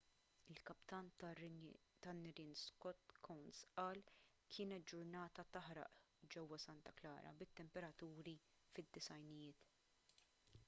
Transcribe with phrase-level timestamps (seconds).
[0.51, 1.07] il-kaptan
[2.03, 3.99] tan-nirien scott kouns qal
[4.55, 5.99] kienet ġurnata taħraq
[6.37, 8.33] ġewwa santa clara bit-temperaturi
[8.77, 9.69] fid-90ijiet